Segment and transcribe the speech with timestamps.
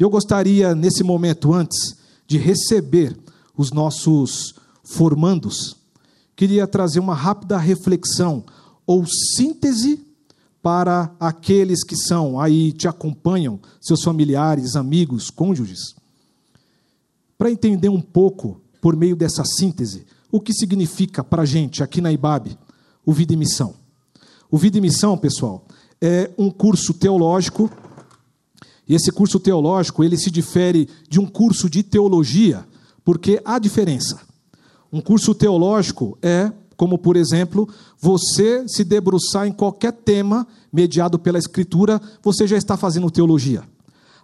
[0.00, 1.94] Eu gostaria, nesse momento, antes
[2.26, 3.14] de receber
[3.54, 5.76] os nossos formandos,
[6.34, 8.42] queria trazer uma rápida reflexão
[8.86, 10.02] ou síntese
[10.62, 15.94] para aqueles que são aí, te acompanham, seus familiares, amigos, cônjuges,
[17.36, 22.00] para entender um pouco, por meio dessa síntese, o que significa para a gente aqui
[22.00, 22.56] na IBAB
[23.04, 23.74] o Vida e Missão.
[24.50, 25.66] O Vida e Missão, pessoal,
[26.00, 27.70] é um curso teológico
[28.90, 32.66] e esse curso teológico, ele se difere de um curso de teologia,
[33.04, 34.20] porque há diferença.
[34.92, 37.68] Um curso teológico é, como por exemplo,
[38.00, 43.62] você se debruçar em qualquer tema mediado pela escritura, você já está fazendo teologia.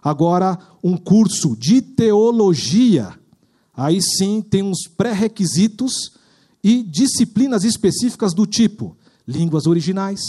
[0.03, 3.13] Agora, um curso de teologia,
[3.73, 6.11] aí sim tem uns pré-requisitos
[6.61, 10.19] e disciplinas específicas do tipo línguas originais,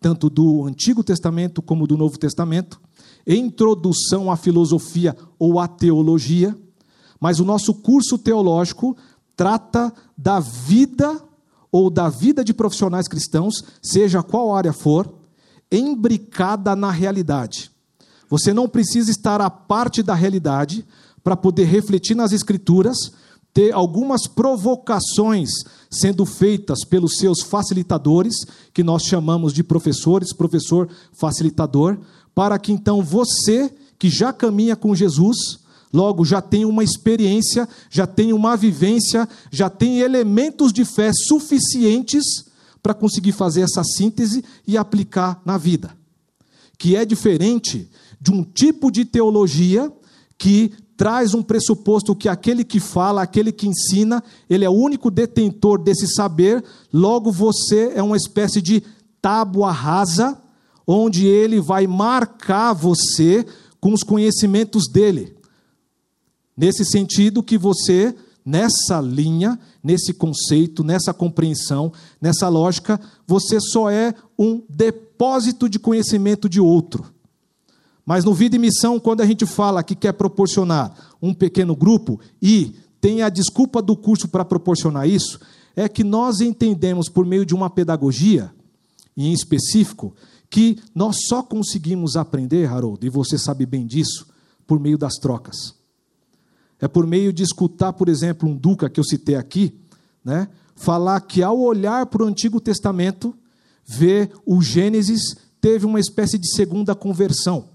[0.00, 2.80] tanto do Antigo Testamento como do Novo Testamento,
[3.26, 6.56] introdução à filosofia ou à teologia,
[7.18, 8.96] mas o nosso curso teológico
[9.34, 11.20] trata da vida
[11.72, 15.12] ou da vida de profissionais cristãos, seja qual área for,
[15.70, 17.70] embricada na realidade.
[18.28, 20.86] Você não precisa estar à parte da realidade
[21.22, 22.96] para poder refletir nas Escrituras,
[23.52, 25.48] ter algumas provocações
[25.90, 31.98] sendo feitas pelos seus facilitadores, que nós chamamos de professores, professor facilitador,
[32.36, 35.58] para que então você, que já caminha com Jesus,
[35.90, 42.44] logo já tem uma experiência, já tem uma vivência, já tem elementos de fé suficientes
[42.82, 45.96] para conseguir fazer essa síntese e aplicar na vida.
[46.76, 49.90] Que é diferente de um tipo de teologia
[50.36, 55.10] que traz um pressuposto que aquele que fala, aquele que ensina, ele é o único
[55.10, 58.82] detentor desse saber, logo você é uma espécie de
[59.22, 60.38] tábua rasa
[60.86, 63.44] onde ele vai marcar você
[63.80, 65.36] com os conhecimentos dele.
[66.56, 74.14] Nesse sentido que você, nessa linha, nesse conceito, nessa compreensão, nessa lógica, você só é
[74.38, 77.04] um depósito de conhecimento de outro.
[78.04, 82.20] Mas no Vida e Missão, quando a gente fala que quer proporcionar um pequeno grupo
[82.40, 85.40] e tem a desculpa do curso para proporcionar isso,
[85.74, 88.50] é que nós entendemos por meio de uma pedagogia,
[89.16, 90.14] e em específico,
[90.50, 94.26] que nós só conseguimos aprender, Harold, e você sabe bem disso,
[94.66, 95.74] por meio das trocas.
[96.80, 99.74] É por meio de escutar, por exemplo, um Duca que eu citei aqui,
[100.24, 103.34] né, falar que ao olhar para o Antigo Testamento,
[103.84, 107.68] ver o Gênesis teve uma espécie de segunda conversão.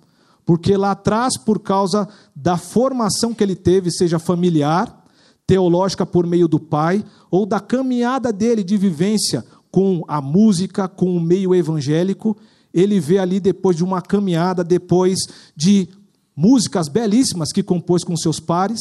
[0.46, 5.06] Porque lá atrás, por causa da formação que ele teve, seja familiar,
[5.48, 11.16] teológica por meio do pai, ou da caminhada dele de vivência com a música, com
[11.16, 12.38] o meio evangélico,
[12.74, 15.20] ele vê ali depois de uma caminhada, depois
[15.56, 15.90] de
[16.36, 18.80] músicas belíssimas que compôs com seus pares,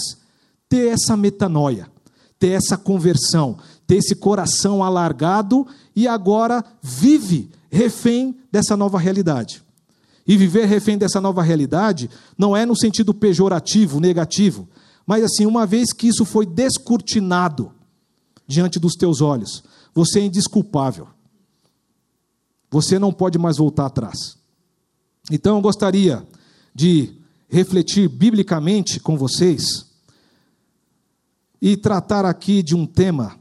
[0.69, 1.89] ter essa metanoia,
[2.39, 9.63] ter essa conversão, ter esse coração alargado e agora vive refém dessa nova realidade.
[10.27, 12.09] E viver refém dessa nova realidade
[12.39, 14.69] não é no sentido pejorativo, negativo,
[15.07, 17.73] mas assim, uma vez que isso foi descortinado
[18.47, 19.63] diante dos teus olhos,
[19.93, 21.09] você é indisculpável.
[22.71, 24.39] Você não pode mais voltar atrás.
[25.31, 26.27] Então eu gostaria
[26.75, 27.15] de
[27.49, 29.87] refletir biblicamente com vocês
[31.61, 33.39] e tratar aqui de um tema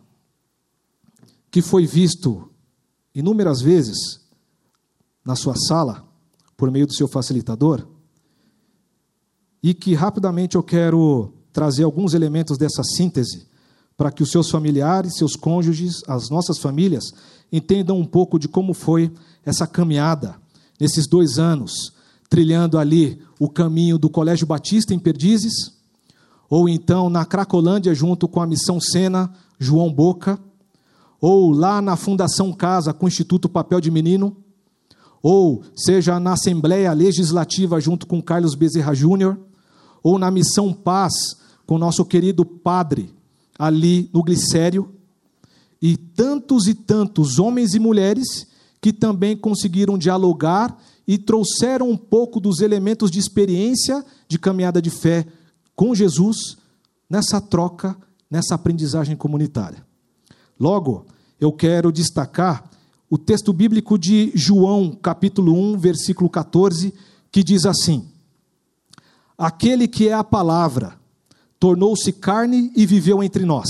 [1.51, 2.50] que foi visto
[3.13, 4.19] inúmeras vezes
[5.23, 6.07] na sua sala,
[6.57, 7.88] por meio do seu facilitador,
[9.61, 13.48] e que rapidamente eu quero trazer alguns elementos dessa síntese
[13.99, 17.13] para que os seus familiares, seus cônjuges, as nossas famílias
[17.51, 19.11] entendam um pouco de como foi
[19.45, 20.37] essa caminhada
[20.79, 21.91] nesses dois anos,
[22.29, 25.73] trilhando ali o caminho do Colégio Batista em Perdizes,
[26.49, 30.39] ou então na Cracolândia, junto com a Missão Sena, João Boca,
[31.19, 34.33] ou lá na Fundação Casa, com o Instituto Papel de Menino,
[35.21, 39.37] ou seja na Assembleia Legislativa, junto com Carlos Bezerra Júnior,
[40.01, 41.35] ou na Missão Paz,
[41.66, 43.18] com nosso querido padre
[43.59, 44.90] ali no glicério,
[45.82, 48.47] e tantos e tantos homens e mulheres
[48.82, 54.90] que também conseguiram dialogar e trouxeram um pouco dos elementos de experiência de caminhada de
[54.90, 55.26] fé
[55.76, 56.58] com Jesus
[57.09, 57.97] nessa troca,
[58.29, 59.85] nessa aprendizagem comunitária.
[60.59, 61.05] Logo,
[61.40, 62.70] eu quero destacar
[63.09, 66.94] o texto bíblico de João, capítulo 1, versículo 14,
[67.32, 68.08] que diz assim:
[69.38, 70.98] Aquele que é a palavra
[71.59, 73.67] tornou-se carne e viveu entre nós.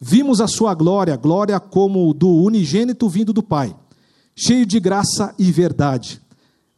[0.00, 3.74] Vimos a sua glória, glória como do unigênito vindo do Pai,
[4.36, 6.20] cheio de graça e verdade.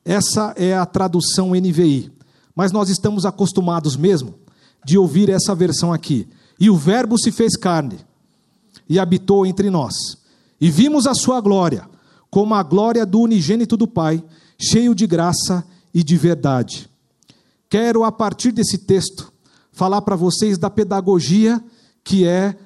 [0.05, 2.11] Essa é a tradução NVI.
[2.56, 4.35] mas nós estamos acostumados mesmo
[4.85, 6.29] de ouvir essa versão aqui.
[6.58, 7.99] E o Verbo se fez carne
[8.88, 9.94] e habitou entre nós.
[10.61, 11.88] E vimos a sua glória,
[12.31, 14.23] como a glória do unigênito do Pai,
[14.58, 15.64] cheio de graça
[15.94, 16.91] e de verdade.
[17.69, 19.32] Quero, a partir desse texto,
[19.72, 21.62] falar para vocês da pedagogia
[22.02, 22.56] que é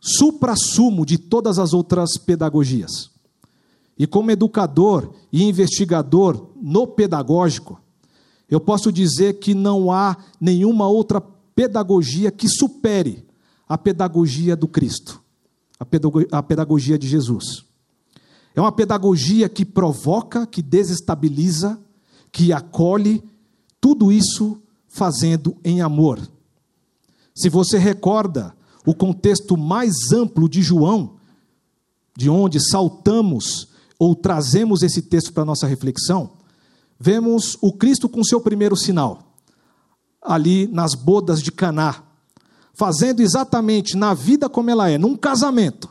[0.00, 3.10] supra-sumo de todas as outras pedagogias.
[3.98, 7.80] E como educador e investigador no pedagógico,
[8.50, 11.20] eu posso dizer que não há nenhuma outra
[11.54, 13.24] pedagogia que supere
[13.68, 15.22] a pedagogia do Cristo,
[16.30, 17.64] a pedagogia de Jesus.
[18.54, 21.80] É uma pedagogia que provoca, que desestabiliza,
[22.30, 23.22] que acolhe,
[23.80, 24.60] tudo isso
[24.94, 26.20] fazendo em amor.
[27.34, 28.54] Se você recorda
[28.86, 31.16] o contexto mais amplo de João,
[32.16, 36.34] de onde saltamos ou trazemos esse texto para nossa reflexão,
[36.98, 39.34] vemos o Cristo com seu primeiro sinal,
[40.22, 42.04] ali nas bodas de Caná,
[42.72, 45.88] fazendo exatamente na vida como ela é, num casamento,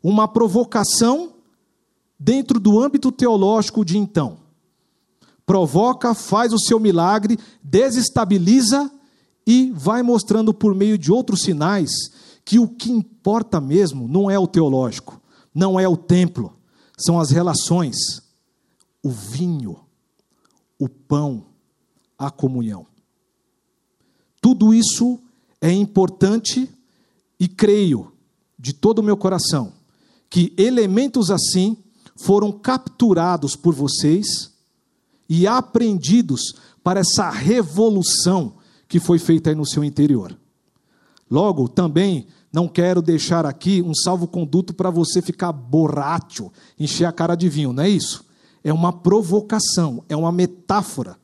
[0.00, 1.32] uma provocação
[2.16, 4.38] dentro do âmbito teológico de então.
[5.50, 8.88] Provoca, faz o seu milagre, desestabiliza
[9.44, 11.90] e vai mostrando por meio de outros sinais
[12.44, 15.20] que o que importa mesmo não é o teológico,
[15.52, 16.56] não é o templo,
[16.96, 17.96] são as relações,
[19.02, 19.80] o vinho,
[20.78, 21.44] o pão,
[22.16, 22.86] a comunhão.
[24.40, 25.18] Tudo isso
[25.60, 26.70] é importante
[27.40, 28.12] e creio
[28.56, 29.72] de todo o meu coração
[30.30, 31.76] que elementos assim
[32.14, 34.49] foram capturados por vocês
[35.30, 38.54] e aprendidos para essa revolução
[38.88, 40.36] que foi feita aí no seu interior.
[41.30, 47.36] Logo, também não quero deixar aqui um salvo-conduto para você ficar borracho, encher a cara
[47.36, 48.24] de vinho, não é isso?
[48.64, 51.16] É uma provocação, é uma metáfora,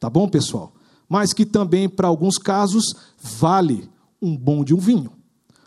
[0.00, 0.72] tá bom, pessoal?
[1.06, 3.86] Mas que também, para alguns casos, vale
[4.20, 5.12] um bom de um vinho.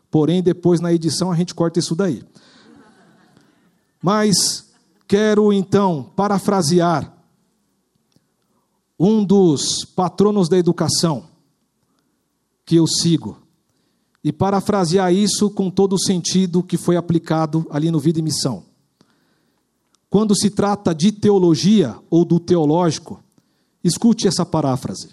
[0.10, 2.24] Porém, depois na edição a gente corta isso daí.
[4.02, 4.72] Mas
[5.08, 7.15] quero então parafrasear
[9.00, 11.26] um dos patronos da educação
[12.66, 13.38] que eu sigo
[14.24, 18.64] e parafrasear isso com todo o sentido que foi aplicado ali no Vida e Missão.
[20.10, 23.22] Quando se trata de teologia ou do teológico,
[23.84, 25.10] escute essa paráfrase.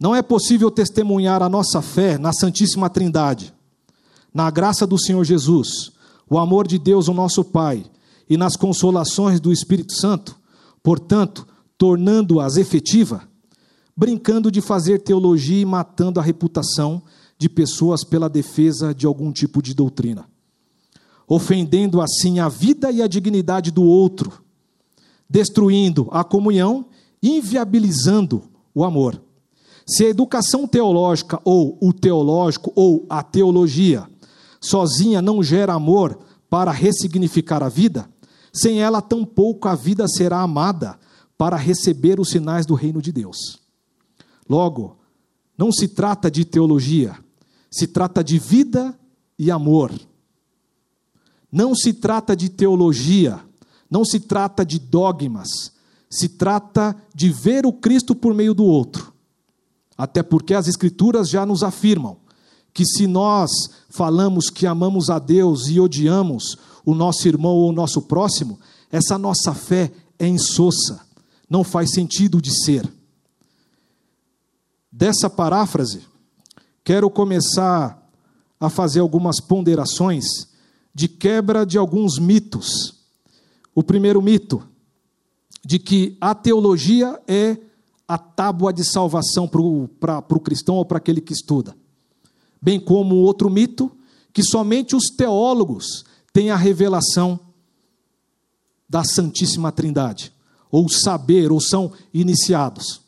[0.00, 3.52] Não é possível testemunhar a nossa fé na Santíssima Trindade,
[4.32, 5.92] na graça do Senhor Jesus,
[6.28, 7.84] o amor de Deus, o nosso Pai,
[8.28, 10.36] e nas consolações do Espírito Santo,
[10.82, 11.46] portanto,
[11.78, 13.22] tornando-as efetiva,
[13.96, 17.00] brincando de fazer teologia e matando a reputação
[17.38, 20.28] de pessoas pela defesa de algum tipo de doutrina,
[21.26, 24.42] ofendendo assim a vida e a dignidade do outro,
[25.30, 26.86] destruindo a comunhão,
[27.22, 28.42] inviabilizando
[28.74, 29.22] o amor.
[29.86, 34.06] Se a educação teológica ou o teológico ou a teologia
[34.60, 36.18] sozinha não gera amor
[36.50, 38.08] para ressignificar a vida,
[38.52, 40.98] sem ela tampouco a vida será amada
[41.38, 43.60] para receber os sinais do reino de Deus.
[44.48, 44.98] Logo,
[45.56, 47.16] não se trata de teologia,
[47.70, 48.98] se trata de vida
[49.38, 49.92] e amor.
[51.50, 53.40] Não se trata de teologia,
[53.88, 55.72] não se trata de dogmas,
[56.10, 59.12] se trata de ver o Cristo por meio do outro.
[59.96, 62.18] Até porque as Escrituras já nos afirmam
[62.72, 63.50] que se nós
[63.88, 68.58] falamos que amamos a Deus e odiamos o nosso irmão ou o nosso próximo,
[68.90, 71.00] essa nossa fé é insossa,
[71.48, 72.88] não faz sentido de ser.
[74.90, 76.02] Dessa paráfrase,
[76.82, 78.08] quero começar
[78.58, 80.24] a fazer algumas ponderações
[80.94, 82.94] de quebra de alguns mitos.
[83.74, 84.66] O primeiro mito,
[85.64, 87.56] de que a teologia é
[88.06, 91.76] a tábua de salvação para o cristão ou para aquele que estuda.
[92.60, 93.92] Bem como outro mito,
[94.32, 97.38] que somente os teólogos têm a revelação
[98.88, 100.32] da Santíssima Trindade,
[100.70, 103.00] ou saber, ou são iniciados.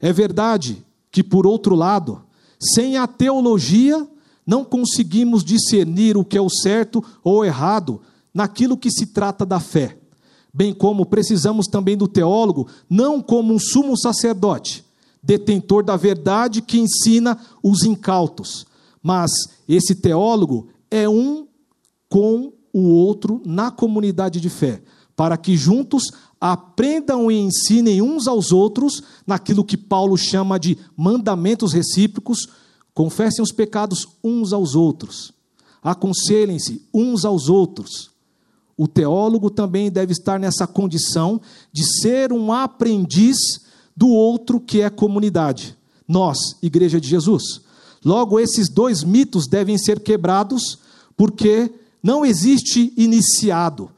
[0.00, 2.22] É verdade que, por outro lado,
[2.60, 4.06] sem a teologia,
[4.46, 8.00] não conseguimos discernir o que é o certo ou errado
[8.34, 9.96] naquilo que se trata da fé.
[10.52, 14.84] Bem como precisamos também do teólogo, não como um sumo sacerdote,
[15.22, 18.66] detentor da verdade que ensina os incautos,
[19.02, 19.30] mas
[19.68, 21.46] esse teólogo é um
[22.08, 24.82] com o outro na comunidade de fé,
[25.16, 26.10] para que juntos
[26.42, 32.48] aprendam e ensinem uns aos outros naquilo que Paulo chama de mandamentos recíprocos,
[32.92, 35.32] confessem os pecados uns aos outros,
[35.80, 38.10] aconselhem-se uns aos outros.
[38.76, 41.40] O teólogo também deve estar nessa condição
[41.72, 43.36] de ser um aprendiz
[43.96, 47.60] do outro que é comunidade, nós, Igreja de Jesus.
[48.04, 50.80] Logo, esses dois mitos devem ser quebrados,
[51.16, 51.70] porque
[52.02, 53.92] não existe iniciado.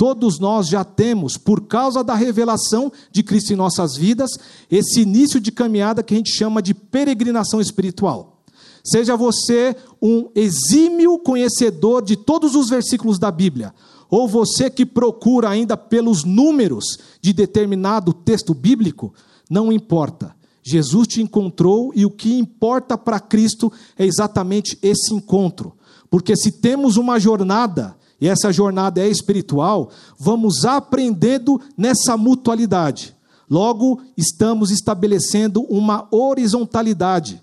[0.00, 4.30] Todos nós já temos, por causa da revelação de Cristo em nossas vidas,
[4.70, 8.40] esse início de caminhada que a gente chama de peregrinação espiritual.
[8.82, 13.74] Seja você um exímio conhecedor de todos os versículos da Bíblia,
[14.08, 19.12] ou você que procura ainda pelos números de determinado texto bíblico,
[19.50, 20.34] não importa.
[20.62, 25.74] Jesus te encontrou e o que importa para Cristo é exatamente esse encontro.
[26.08, 33.14] Porque se temos uma jornada, e essa jornada é espiritual, vamos aprendendo nessa mutualidade.
[33.48, 37.42] Logo, estamos estabelecendo uma horizontalidade,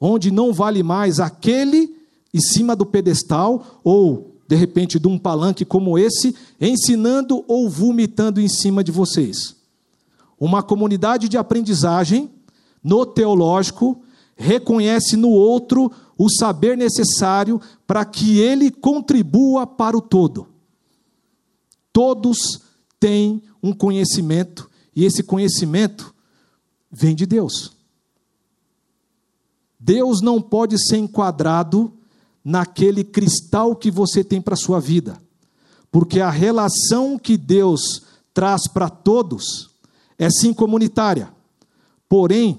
[0.00, 1.94] onde não vale mais aquele
[2.32, 8.40] em cima do pedestal, ou de repente de um palanque como esse, ensinando ou vomitando
[8.40, 9.54] em cima de vocês.
[10.38, 12.30] Uma comunidade de aprendizagem
[12.82, 14.00] no teológico
[14.34, 20.48] reconhece no outro o saber necessário para que ele contribua para o todo.
[21.90, 22.60] Todos
[23.00, 26.14] têm um conhecimento e esse conhecimento
[26.92, 27.72] vem de Deus.
[29.78, 31.90] Deus não pode ser enquadrado
[32.44, 35.18] naquele cristal que você tem para a sua vida,
[35.90, 38.02] porque a relação que Deus
[38.34, 39.70] traz para todos
[40.18, 41.32] é sim comunitária,
[42.06, 42.58] porém,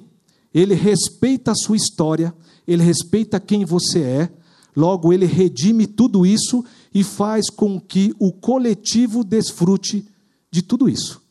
[0.52, 2.34] ele respeita a sua história,
[2.72, 4.34] ele respeita quem você é,
[4.76, 6.64] logo, ele redime tudo isso
[6.94, 10.08] e faz com que o coletivo desfrute
[10.50, 11.22] de tudo isso.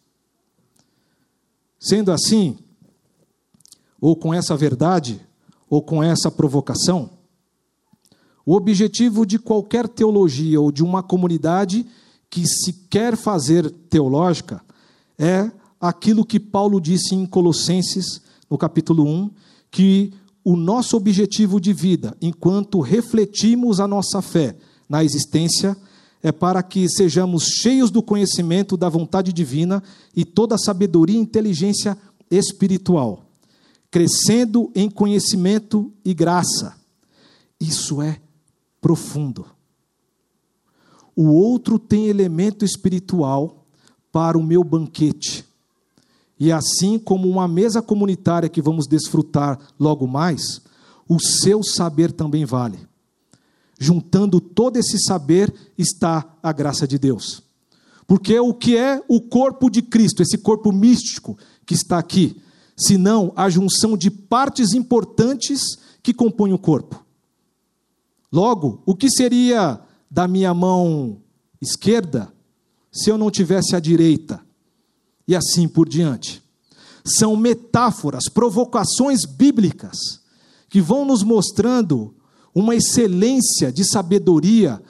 [1.79, 2.59] Sendo assim,
[4.01, 5.21] ou com essa verdade,
[5.69, 7.11] ou com essa provocação,
[8.45, 11.87] o objetivo de qualquer teologia ou de uma comunidade
[12.29, 14.63] que se quer fazer teológica
[15.19, 19.31] é aquilo que Paulo disse em Colossenses, no capítulo 1,
[19.71, 20.13] que
[20.45, 24.57] o nosso objetivo de vida, enquanto refletimos a nossa fé
[24.89, 25.77] na existência,
[26.23, 29.83] é para que sejamos cheios do conhecimento da vontade divina
[30.15, 31.97] e toda sabedoria e inteligência
[32.31, 33.25] espiritual,
[33.91, 36.75] crescendo em conhecimento e graça.
[37.61, 38.21] Isso é
[38.81, 39.47] profundo.
[41.15, 43.67] O outro tem elemento espiritual
[44.13, 45.45] para o meu banquete.
[46.41, 50.63] E assim como uma mesa comunitária que vamos desfrutar logo mais,
[51.07, 52.79] o seu saber também vale.
[53.79, 57.43] Juntando todo esse saber está a graça de Deus.
[58.07, 62.41] Porque o que é o corpo de Cristo, esse corpo místico que está aqui,
[62.75, 65.61] senão a junção de partes importantes
[66.03, 67.05] que compõem o corpo.
[68.33, 69.79] Logo, o que seria
[70.11, 71.19] da minha mão
[71.61, 72.33] esquerda
[72.91, 74.41] se eu não tivesse a direita?
[75.31, 76.43] E assim por diante.
[77.05, 79.97] São metáforas, provocações bíblicas
[80.69, 82.13] que vão nos mostrando
[82.53, 84.83] uma excelência de sabedoria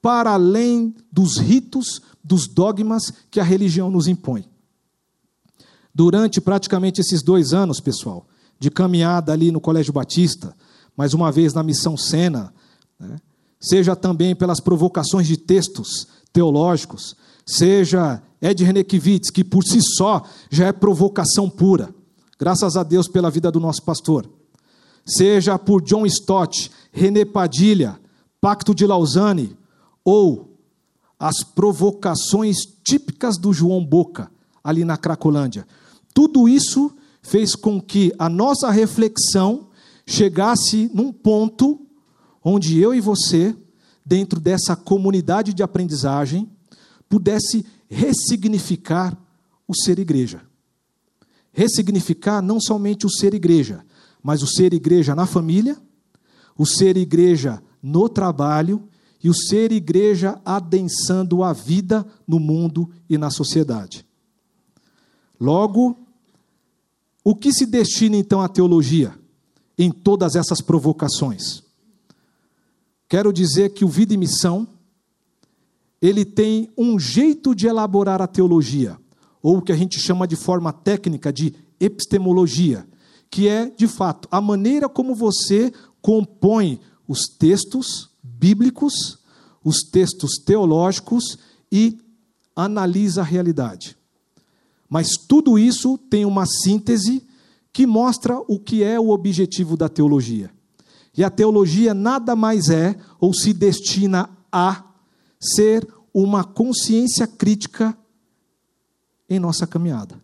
[0.00, 4.48] para além dos ritos, dos dogmas que a religião nos impõe.
[5.92, 10.54] Durante praticamente esses dois anos, pessoal, de caminhada ali no Colégio Batista,
[10.96, 12.54] mais uma vez na Missão Sena,
[13.00, 13.16] né,
[13.60, 17.16] seja também pelas provocações de textos teológicos,
[17.48, 21.94] seja Ed Renekiewicz, que por si só já é provocação pura.
[22.38, 24.28] Graças a Deus pela vida do nosso pastor.
[25.04, 27.98] Seja por John Stott, René Padilha,
[28.40, 29.56] Pacto de Lausanne,
[30.04, 30.56] ou
[31.18, 34.30] as provocações típicas do João Boca,
[34.62, 35.66] ali na Cracolândia.
[36.14, 39.68] Tudo isso fez com que a nossa reflexão
[40.06, 41.80] chegasse num ponto
[42.44, 43.56] onde eu e você,
[44.04, 46.48] dentro dessa comunidade de aprendizagem,
[47.08, 49.16] pudesse ressignificar
[49.66, 50.42] o ser igreja.
[51.52, 53.84] Ressignificar não somente o ser igreja,
[54.22, 55.76] mas o ser igreja na família,
[56.56, 58.88] o ser igreja no trabalho
[59.22, 64.06] e o ser igreja adensando a vida no mundo e na sociedade.
[65.40, 65.96] Logo,
[67.24, 69.14] o que se destina então à teologia
[69.76, 71.62] em todas essas provocações?
[73.08, 74.68] Quero dizer que o Vida e Missão
[76.00, 78.96] ele tem um jeito de elaborar a teologia,
[79.42, 82.86] ou o que a gente chama de forma técnica de epistemologia,
[83.30, 89.18] que é, de fato, a maneira como você compõe os textos bíblicos,
[89.64, 91.38] os textos teológicos
[91.70, 91.98] e
[92.54, 93.96] analisa a realidade.
[94.88, 97.26] Mas tudo isso tem uma síntese
[97.72, 100.50] que mostra o que é o objetivo da teologia.
[101.16, 104.84] E a teologia nada mais é ou se destina a
[105.40, 107.96] ser uma consciência crítica
[109.28, 110.22] em nossa caminhada.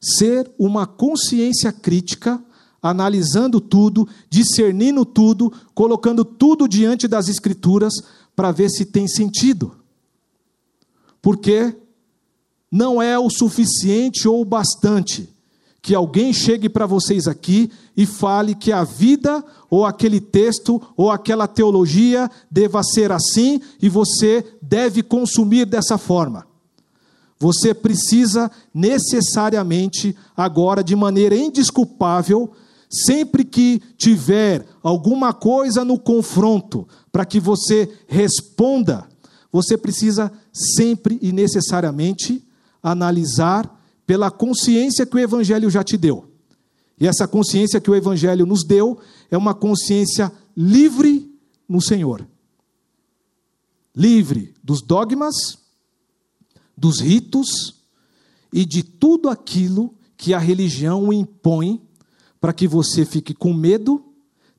[0.00, 2.42] ser uma consciência crítica,
[2.82, 7.94] analisando tudo, discernindo tudo, colocando tudo diante das Escrituras
[8.36, 9.74] para ver se tem sentido.
[11.20, 11.74] Porque
[12.70, 15.35] não é o suficiente ou o bastante
[15.86, 21.12] que alguém chegue para vocês aqui e fale que a vida, ou aquele texto, ou
[21.12, 26.44] aquela teologia deva ser assim e você deve consumir dessa forma.
[27.38, 32.50] Você precisa necessariamente, agora, de maneira indisculpável,
[32.90, 39.06] sempre que tiver alguma coisa no confronto, para que você responda,
[39.52, 42.44] você precisa sempre e necessariamente
[42.82, 43.72] analisar
[44.06, 46.32] pela consciência que o Evangelho já te deu.
[46.98, 48.98] E essa consciência que o Evangelho nos deu
[49.30, 51.30] é uma consciência livre
[51.68, 52.26] no Senhor.
[53.94, 55.58] Livre dos dogmas,
[56.76, 57.82] dos ritos
[58.52, 61.82] e de tudo aquilo que a religião impõe
[62.40, 64.04] para que você fique com medo,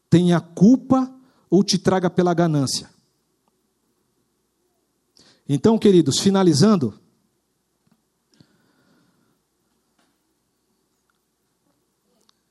[0.09, 1.13] tenha culpa
[1.49, 2.89] ou te traga pela ganância.
[5.47, 6.99] Então, queridos, finalizando,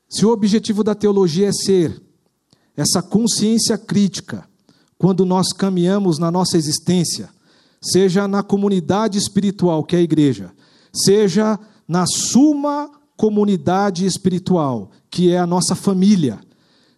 [0.09, 2.01] Se o objetivo da teologia é ser
[2.75, 4.47] essa consciência crítica,
[4.97, 7.29] quando nós caminhamos na nossa existência,
[7.81, 10.51] seja na comunidade espiritual, que é a igreja,
[10.93, 16.39] seja na suma comunidade espiritual, que é a nossa família,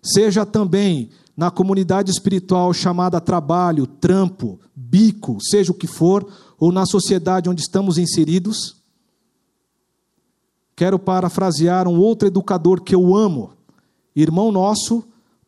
[0.01, 6.27] seja também na comunidade espiritual chamada trabalho, trampo, bico, seja o que for,
[6.59, 8.75] ou na sociedade onde estamos inseridos,
[10.79, 13.51] Quero parafrasear um outro educador que eu amo,
[14.15, 15.03] irmão nosso,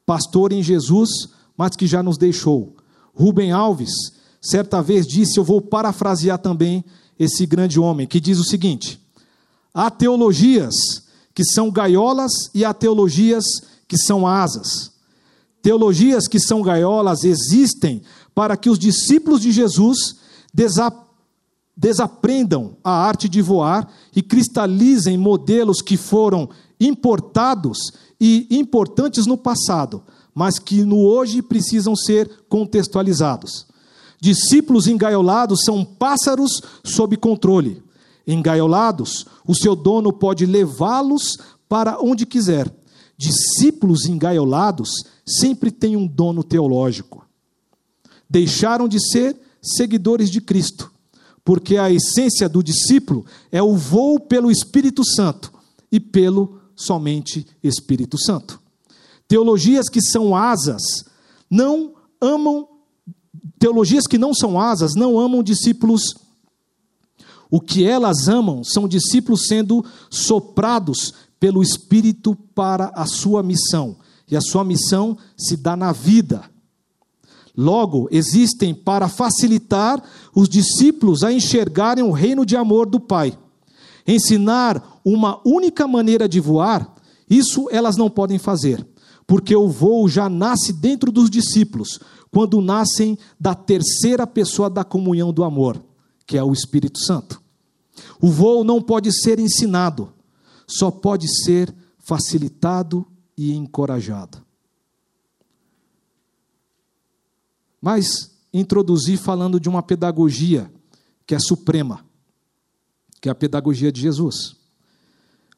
[0.06, 2.76] pastor em Jesus, mas que já nos deixou.
[3.14, 3.94] Rubem Alves,
[4.42, 6.84] certa vez disse, eu vou parafrasear também
[7.18, 9.00] esse grande homem, que diz o seguinte:
[9.74, 10.76] há teologias
[11.34, 13.46] que são gaiolas e há teologias
[13.88, 14.92] que são asas.
[15.62, 18.02] Teologias que são gaiolas existem
[18.36, 20.18] para que os discípulos de Jesus
[21.76, 30.04] desaprendam a arte de voar e cristalizem modelos que foram importados e importantes no passado,
[30.34, 33.68] mas que no hoje precisam ser contextualizados.
[34.20, 37.82] Discípulos engaiolados são pássaros sob controle.
[38.28, 42.72] Engaiolados, o seu dono pode levá-los para onde quiser.
[43.18, 44.92] Discípulos engaiolados
[45.26, 47.26] sempre têm um dono teológico.
[48.30, 50.92] Deixaram de ser seguidores de Cristo
[51.44, 55.52] porque a essência do discípulo é o voo pelo Espírito Santo
[55.92, 58.60] e pelo somente Espírito Santo.
[59.28, 60.82] Teologias que são asas
[61.50, 62.68] não amam,
[63.58, 66.16] teologias que não são asas não amam discípulos.
[67.50, 73.98] O que elas amam são discípulos sendo soprados pelo Espírito para a sua missão.
[74.30, 76.44] E a sua missão se dá na vida.
[77.56, 80.02] Logo, existem para facilitar
[80.34, 83.38] os discípulos a enxergarem o reino de amor do Pai.
[84.08, 86.96] Ensinar uma única maneira de voar,
[87.30, 88.86] isso elas não podem fazer,
[89.28, 92.00] porque o voo já nasce dentro dos discípulos,
[92.32, 95.84] quando nascem da terceira pessoa da comunhão do amor,
[96.26, 97.42] que é o Espírito Santo.
[98.22, 100.12] O voo não pode ser ensinado,
[100.66, 103.06] só pode ser facilitado
[103.38, 104.42] e encorajado.
[107.82, 110.72] Mas introduzi falando de uma pedagogia
[111.26, 112.06] que é suprema,
[113.20, 114.56] que é a pedagogia de Jesus.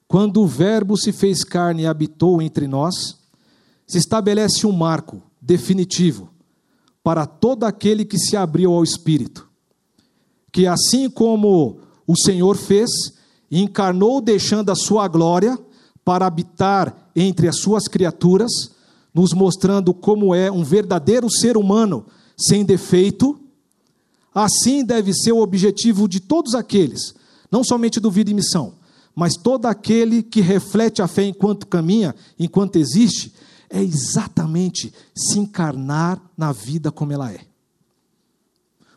[0.08, 3.18] Quando o Verbo se fez carne e habitou entre nós,
[3.88, 6.30] se estabelece um marco definitivo
[7.04, 9.50] para todo aquele que se abriu ao Espírito.
[10.52, 12.90] Que assim como o Senhor fez,
[13.52, 15.58] encarnou deixando a sua glória
[16.06, 18.72] para habitar entre as suas criaturas,
[19.14, 23.40] nos mostrando como é um verdadeiro ser humano sem defeito.
[24.34, 27.14] Assim deve ser o objetivo de todos aqueles,
[27.52, 28.74] não somente do Vida e Missão,
[29.16, 33.32] mas todo aquele que reflete a fé enquanto caminha, enquanto existe,
[33.70, 37.42] é exatamente se encarnar na vida como ela é.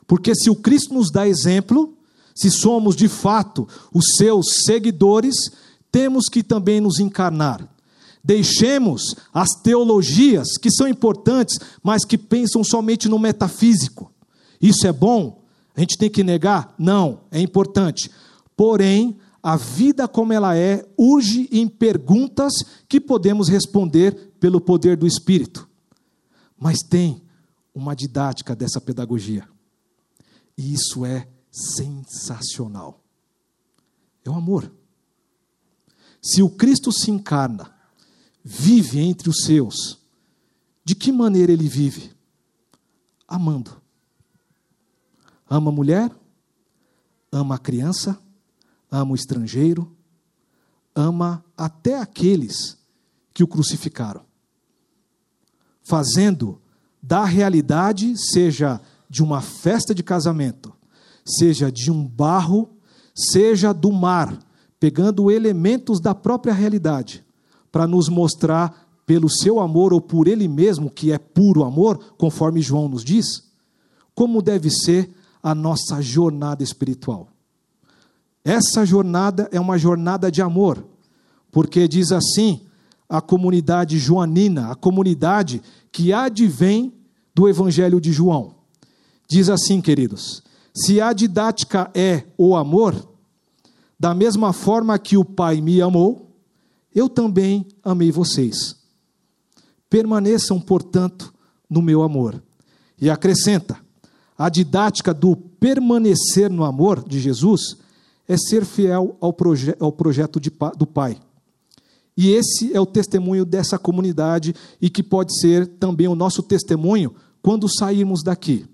[0.06, 1.92] Porque se o Cristo nos dá exemplo,
[2.34, 5.34] se somos de fato os seus seguidores,
[5.90, 7.68] temos que também nos encarnar
[8.26, 14.12] Deixemos as teologias que são importantes, mas que pensam somente no metafísico.
[14.60, 15.44] Isso é bom?
[15.76, 16.74] A gente tem que negar?
[16.76, 18.10] Não, é importante.
[18.56, 22.52] Porém, a vida como ela é urge em perguntas
[22.88, 25.68] que podemos responder pelo poder do Espírito.
[26.58, 27.22] Mas tem
[27.72, 29.48] uma didática dessa pedagogia.
[30.58, 33.04] E isso é sensacional.
[34.24, 34.68] É o amor.
[36.20, 37.75] Se o Cristo se encarna,
[38.48, 39.98] vive entre os seus,
[40.84, 42.12] de que maneira ele vive?
[43.26, 43.82] Amando.
[45.50, 46.12] Ama a mulher,
[47.32, 48.16] ama a criança,
[48.88, 49.92] ama o estrangeiro,
[50.94, 52.78] ama até aqueles
[53.34, 54.24] que o crucificaram.
[55.82, 56.62] Fazendo
[57.02, 58.80] da realidade, seja
[59.10, 60.72] de uma festa de casamento,
[61.24, 62.78] seja de um barro,
[63.12, 64.38] seja do mar,
[64.78, 67.25] pegando elementos da própria realidade,
[67.76, 72.62] para nos mostrar pelo seu amor ou por ele mesmo, que é puro amor, conforme
[72.62, 73.50] João nos diz,
[74.14, 75.10] como deve ser
[75.42, 77.28] a nossa jornada espiritual.
[78.42, 80.86] Essa jornada é uma jornada de amor,
[81.52, 82.62] porque diz assim
[83.06, 85.60] a comunidade joanina, a comunidade
[85.92, 86.94] que advém
[87.34, 88.54] do Evangelho de João.
[89.28, 90.42] Diz assim, queridos:
[90.74, 93.06] se a didática é o amor,
[94.00, 96.25] da mesma forma que o Pai me amou,
[96.96, 98.74] eu também amei vocês.
[99.90, 101.32] Permaneçam, portanto,
[101.68, 102.42] no meu amor.
[102.98, 103.78] E acrescenta:
[104.38, 107.76] a didática do permanecer no amor de Jesus
[108.26, 111.20] é ser fiel ao, proje ao projeto de, do Pai.
[112.16, 117.14] E esse é o testemunho dessa comunidade e que pode ser também o nosso testemunho
[117.42, 118.64] quando sairmos daqui,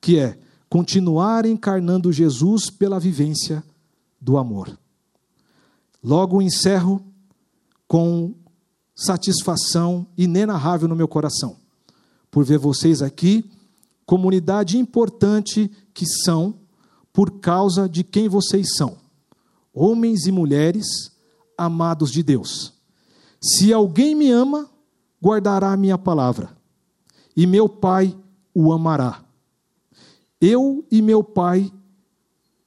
[0.00, 0.38] que é
[0.70, 3.64] continuar encarnando Jesus pela vivência
[4.20, 4.78] do amor.
[6.02, 7.04] Logo encerro
[7.88, 8.34] com
[8.94, 11.56] satisfação inenarrável no meu coração
[12.30, 13.50] por ver vocês aqui,
[14.06, 16.54] comunidade importante que são
[17.12, 18.96] por causa de quem vocês são,
[19.72, 20.86] homens e mulheres
[21.56, 22.74] amados de Deus.
[23.40, 24.68] Se alguém me ama,
[25.22, 26.56] guardará a minha palavra,
[27.36, 28.16] e meu Pai
[28.54, 29.24] o amará.
[30.40, 31.72] Eu e meu Pai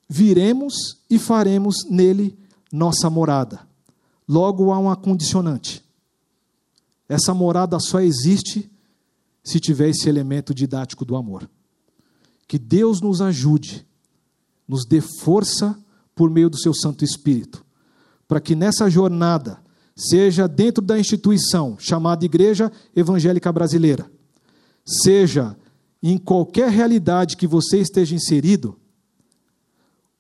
[0.10, 0.74] viremos
[1.10, 2.38] e faremos nele
[2.72, 3.71] nossa morada.
[4.32, 5.84] Logo há uma condicionante.
[7.10, 8.72] Essa morada só existe
[9.44, 11.50] se tiver esse elemento didático do amor.
[12.48, 13.86] Que Deus nos ajude,
[14.66, 15.78] nos dê força
[16.16, 17.66] por meio do seu Santo Espírito,
[18.26, 19.62] para que nessa jornada,
[19.94, 24.10] seja dentro da instituição chamada Igreja Evangélica Brasileira,
[24.86, 25.58] seja
[26.02, 28.80] em qualquer realidade que você esteja inserido,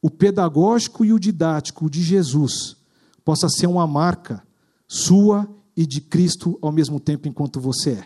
[0.01, 2.80] o pedagógico e o didático de Jesus
[3.23, 4.43] possa ser uma marca
[4.87, 8.05] sua e de Cristo ao mesmo tempo enquanto você é.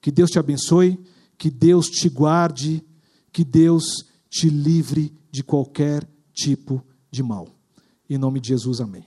[0.00, 0.98] Que Deus te abençoe,
[1.36, 2.82] que Deus te guarde,
[3.32, 3.84] que Deus
[4.30, 7.48] te livre de qualquer tipo de mal.
[8.08, 9.04] Em nome de Jesus, amém.